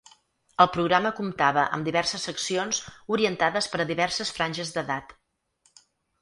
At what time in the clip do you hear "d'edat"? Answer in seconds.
4.79-5.15